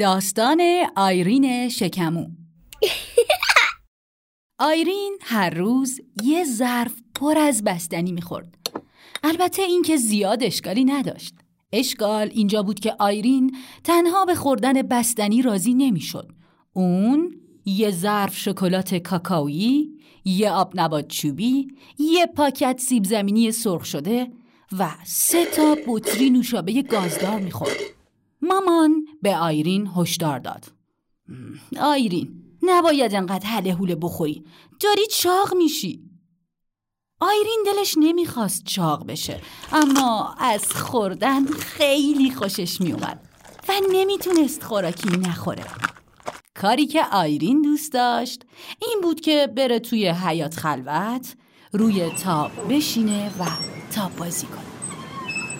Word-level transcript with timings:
داستان 0.00 0.62
آیرین 0.96 1.68
شکمو. 1.68 2.26
آیرین 4.58 5.18
هر 5.22 5.50
روز 5.50 6.00
یه 6.22 6.44
ظرف 6.44 6.92
پر 7.14 7.38
از 7.38 7.64
بستنی 7.64 8.12
می‌خورد. 8.12 8.54
البته 9.22 9.62
اینکه 9.62 9.96
زیاد 9.96 10.42
اشکالی 10.42 10.84
نداشت. 10.84 11.34
اشکال 11.72 12.30
اینجا 12.32 12.62
بود 12.62 12.80
که 12.80 12.94
آیرین 12.98 13.56
تنها 13.84 14.24
به 14.24 14.34
خوردن 14.34 14.82
بستنی 14.82 15.42
راضی 15.42 15.74
نمی‌شد. 15.74 16.32
اون 16.72 17.34
یه 17.64 17.90
ظرف 17.90 18.36
شکلات 18.36 18.94
کاکائویی 18.94 19.90
یه 20.24 20.50
آب 20.50 20.72
نبات 20.74 21.08
چوبی 21.08 21.68
یه 21.98 22.26
پاکت 22.26 22.80
سیب 22.80 23.04
زمینی 23.04 23.52
سرخ 23.52 23.84
شده 23.84 24.30
و 24.78 24.90
سه 25.04 25.46
تا 25.46 25.76
بطری 25.86 26.30
نوشابه 26.30 26.82
گازدار 26.82 27.40
می‌خورد. 27.40 27.99
مامان 28.42 29.06
به 29.22 29.36
آیرین 29.36 29.90
هشدار 29.96 30.38
داد. 30.38 30.64
آیرین 31.80 32.42
نباید 32.62 33.14
انقدر 33.14 33.46
حله 33.46 33.74
حوله 33.74 33.94
بخوری. 33.94 34.44
داری 34.80 35.06
چاق 35.06 35.54
میشی. 35.54 36.10
آیرین 37.20 37.64
دلش 37.66 37.94
نمی‌خواست 37.98 38.64
چاق 38.64 39.06
بشه 39.06 39.40
اما 39.72 40.34
از 40.38 40.72
خوردن 40.72 41.46
خیلی 41.46 42.30
خوشش 42.30 42.80
میومد 42.80 43.28
و 43.68 43.72
نمی‌تونست 43.92 44.62
خوراکی 44.62 45.08
نخوره. 45.08 45.64
کاری 46.54 46.86
که 46.86 47.04
آیرین 47.12 47.62
دوست 47.62 47.92
داشت 47.92 48.42
این 48.82 49.00
بود 49.02 49.20
که 49.20 49.48
بره 49.56 49.78
توی 49.78 50.08
حیات 50.08 50.56
خلوت 50.56 51.34
روی 51.72 52.10
تاب 52.10 52.50
بشینه 52.70 53.30
و 53.38 53.46
تاب 53.94 54.16
بازی 54.16 54.46
کنه. 54.46 54.60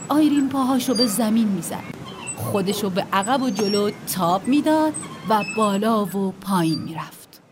آیرین 0.08 0.48
پاهاشو 0.48 0.94
به 0.94 1.06
زمین 1.06 1.48
می‌زد. 1.48 1.99
خودشو 2.40 2.90
به 2.90 3.02
عقب 3.12 3.42
و 3.42 3.50
جلو 3.50 3.90
تاب 3.90 4.48
می‌داد 4.48 4.94
و 5.28 5.44
بالا 5.56 6.04
و 6.04 6.32
پایین 6.32 6.78
می‌رفت. 6.82 7.42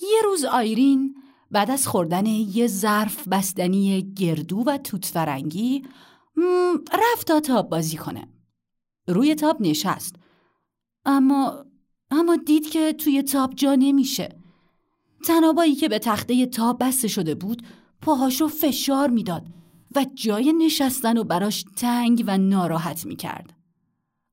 یه 0.00 0.22
روز 0.24 0.44
آیرین 0.44 1.14
بعد 1.50 1.70
از 1.70 1.88
خوردن 1.88 2.26
یه 2.26 2.66
ظرف 2.66 3.28
بستنی 3.28 4.12
گردو 4.16 4.58
و 4.66 4.78
توت 4.78 5.04
فرنگی 5.04 5.84
رفت 6.92 7.26
تا 7.26 7.40
تاب 7.40 7.68
بازی 7.68 7.96
کنه. 7.96 8.28
روی 9.08 9.34
تاب 9.34 9.56
نشست. 9.60 10.16
اما 11.04 11.64
اما 12.10 12.36
دید 12.36 12.70
که 12.70 12.92
توی 12.92 13.22
تاب 13.22 13.54
جا 13.54 13.74
نمیشه. 13.74 14.38
تنابایی 15.24 15.74
که 15.74 15.88
به 15.88 15.98
تخته 15.98 16.46
تاب 16.46 16.78
بسته 16.80 17.08
شده 17.08 17.34
بود 17.34 17.62
پاهاشو 18.00 18.48
فشار 18.48 19.10
می‌داد. 19.10 19.46
و 19.96 20.06
جای 20.14 20.52
نشستن 20.52 21.18
و 21.18 21.24
براش 21.24 21.64
تنگ 21.76 22.24
و 22.26 22.38
ناراحت 22.38 23.06
می‌کرد. 23.06 23.54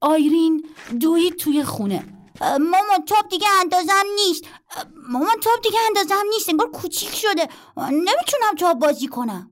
آیرین 0.02 0.68
دوید 1.00 1.36
توی 1.36 1.64
خونه. 1.64 2.06
مامان 2.42 3.06
تاب 3.08 3.30
دیگه 3.30 3.48
اندازم 3.62 4.04
نیست. 4.16 4.44
مامان 5.10 5.40
تاب 5.42 5.62
دیگه 5.64 5.78
اندازم 5.88 6.24
نیست. 6.34 6.50
انگار 6.50 6.72
کوچیک 6.72 7.16
شده. 7.16 7.48
نمی‌تونم 7.78 8.56
تاب 8.60 8.80
بازی 8.80 9.08
کنم. 9.08 9.52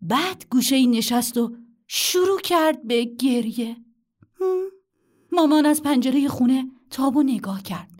بعد 0.00 0.46
گوشه 0.50 0.76
ای 0.76 0.86
نشست 0.86 1.36
و 1.36 1.56
شروع 1.86 2.40
کرد 2.40 2.86
به 2.86 3.04
گریه. 3.04 3.76
مامان 5.32 5.66
از 5.66 5.82
پنجره 5.82 6.28
خونه 6.28 6.70
تاب 6.90 7.16
و 7.16 7.22
نگاه 7.22 7.62
کرد. 7.62 7.90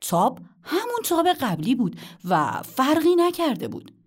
تاب 0.00 0.40
همون 0.62 1.00
تاب 1.04 1.28
قبلی 1.28 1.74
بود 1.74 2.00
و 2.24 2.62
فرقی 2.62 3.16
نکرده 3.16 3.68
بود. 3.68 3.97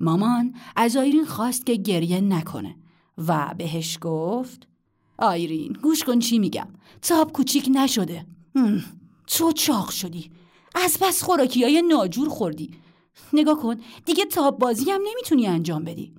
مامان 0.00 0.54
از 0.76 0.96
آیرین 0.96 1.24
خواست 1.24 1.66
که 1.66 1.74
گریه 1.74 2.20
نکنه 2.20 2.76
و 3.28 3.54
بهش 3.58 3.98
گفت 4.00 4.68
آیرین 5.18 5.72
گوش 5.72 6.04
کن 6.04 6.18
چی 6.18 6.38
میگم 6.38 6.68
تاب 7.02 7.32
کوچیک 7.32 7.70
نشده. 7.74 8.26
تو 9.26 9.52
چاق 9.52 9.90
شدی. 9.90 10.30
از 10.74 10.98
پس 11.00 11.22
خوراکی 11.22 11.64
های 11.64 11.82
ناجور 11.82 12.28
خوردی. 12.28 12.70
نگاه 13.32 13.58
کن 13.58 13.76
دیگه 14.04 14.24
تاب 14.24 14.58
بازی 14.58 14.90
هم 14.90 15.00
نمی‌تونی 15.10 15.46
انجام 15.46 15.84
بدی. 15.84 16.14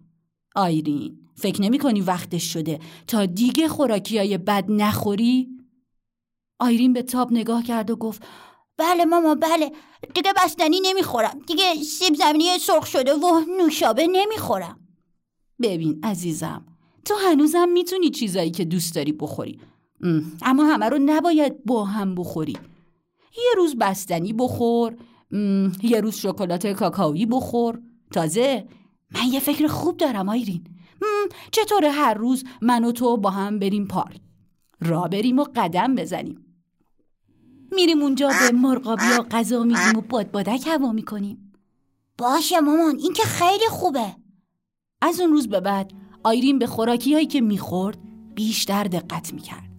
آیرین 0.56 1.20
فکر 1.36 1.62
نمی 1.62 1.80
کنی 1.80 2.02
وقتش 2.02 2.54
شده 2.54 2.80
تا 3.08 3.26
دیگه 3.26 3.68
خوراکی 3.68 4.18
های 4.18 4.38
بد 4.38 4.66
نخوری؟ 4.70 5.50
آیرین 6.60 6.94
به 6.94 7.02
تاب 7.02 7.34
نگاه 7.34 7.64
کرد 7.64 7.92
و 7.92 7.96
گفت 7.96 8.24
بله 8.78 9.06
ماما 9.06 9.36
بله. 9.36 9.72
دیگه 10.16 10.34
بستنی 10.34 10.80
نمی‌خورم. 10.84 11.40
دیگه 11.48 11.76
سیب 11.76 12.16
زمینی 12.16 12.60
سرخ 12.60 12.86
شده 12.86 13.14
و 13.14 13.42
نوشابه 13.58 14.08
نمی‌خورم. 14.08 14.80
ببین 15.62 16.00
عزیزم 16.04 16.66
تو 17.06 17.14
هنوزم 17.16 17.70
می‌تونی 17.70 18.10
چیزایی 18.10 18.52
که 18.52 18.66
دوست 18.66 18.96
داری 18.96 19.12
بخوری. 19.12 19.60
اما 20.42 20.66
همه 20.66 20.90
رو 20.90 21.00
نباید 21.06 21.66
با 21.66 21.86
هم 21.86 22.16
بخوری. 22.16 22.58
یه 23.38 23.54
روز 23.58 23.76
بستنی 23.76 24.34
بخور 24.34 24.98
یه 25.84 26.02
روز 26.02 26.16
شکلات 26.16 26.68
کاکائویی 26.68 27.26
بخور. 27.26 27.82
تازه 28.14 28.68
من 29.12 29.26
یه 29.32 29.40
فکر 29.40 29.68
خوب 29.68 29.98
دارم 29.98 30.30
آیرین. 30.30 30.64
چطور 31.52 31.86
هر 31.86 32.14
روز 32.14 32.44
من 32.62 32.84
و 32.84 32.92
تو 32.92 33.18
با 33.18 33.30
هم 33.30 33.60
بریم 33.60 33.88
پارک؟ 33.88 34.22
را 34.82 35.02
بریم 35.02 35.40
و 35.40 35.46
قدم 35.56 35.96
بزنیم. 35.96 36.51
میریم 37.72 38.02
اونجا 38.02 38.28
به 38.28 38.58
مرغابی 38.58 39.04
و 39.20 39.24
غذا 39.24 39.64
میدیم 39.64 39.98
و 39.98 40.02
بادبادک 40.02 40.68
هوا 40.68 40.92
می‌کنیم. 40.92 41.54
باشه 42.18 42.60
مامان 42.60 42.96
این 43.00 43.14
که 43.14 43.24
خیلی 43.24 43.68
خوبه. 43.70 44.16
از 45.02 45.22
اون 45.22 45.32
روز 45.32 45.48
به 45.48 45.60
بعد 45.60 45.92
آیرین 46.24 46.60
به 46.60 46.68
خوراکی 46.68 47.14
هایی 47.14 47.26
که 47.26 47.42
می‌خورد 47.42 48.00
بیشتر 48.36 48.84
دقت 48.84 49.34
می‌کرد. 49.34 49.72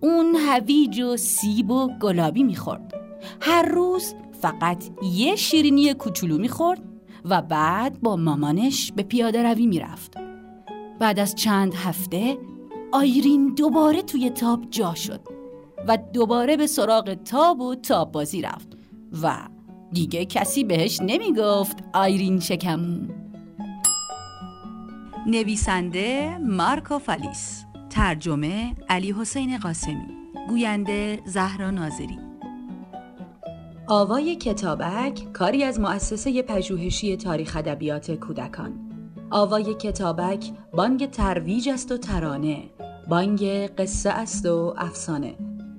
اون 0.00 0.34
هویج 0.34 1.00
و 1.00 1.16
سیب 1.16 1.70
و 1.70 1.98
گلابی 1.98 2.42
می‌خورد. 2.42 2.94
هر 3.40 3.62
روز 3.62 4.14
فقط 4.40 4.84
یه 5.12 5.36
شیرینی 5.36 5.94
کوچولو 5.94 6.38
می‌خورد 6.38 6.82
و 7.24 7.42
بعد 7.42 8.00
با 8.00 8.16
مامانش 8.16 8.92
به 8.92 9.02
پیاده 9.02 9.42
روی 9.42 9.66
می‌رفت. 9.66 10.14
بعد 11.00 11.18
از 11.18 11.34
چند 11.34 11.74
هفته 11.74 12.38
آیرین 12.92 13.54
دوباره 13.54 14.02
توی 14.02 14.30
تاب 14.30 14.70
جا 14.70 14.94
شد. 14.94 15.20
و 15.88 15.98
دوباره 16.12 16.56
به 16.56 16.66
سراغ 16.66 17.14
تاب 17.14 17.60
و 17.60 17.74
تاب 17.74 18.12
بازی 18.12 18.42
رفت 18.42 18.68
و 19.22 19.38
دیگه 19.92 20.24
کسی 20.24 20.64
بهش 20.64 21.00
نمی‌گفت 21.00 21.76
آیرین 21.94 22.40
شکمون 22.40 23.10
نویسنده 25.26 26.38
مارکو 26.38 26.98
فالیس 26.98 27.64
ترجمه 27.90 28.74
علی 28.88 29.12
حسین 29.12 29.58
قاسمی 29.58 30.22
گوینده 30.48 31.20
زهرا 31.26 31.70
ناظری. 31.70 32.18
آوای 33.86 34.36
کتابک 34.36 35.32
کاری 35.32 35.64
از 35.64 35.80
مؤسسه 35.80 36.42
پژوهشی 36.42 37.16
تاریخ 37.16 37.56
ادبیات 37.56 38.10
کودکان. 38.10 38.72
آوای 39.30 39.74
کتابک 39.74 40.52
بانگ 40.72 41.10
ترویج 41.10 41.68
است 41.68 41.92
و 41.92 41.96
ترانه. 41.96 42.70
بانگ 43.08 43.44
قصه 43.66 44.10
است 44.10 44.46
و 44.46 44.74
افسانه. 44.78 45.34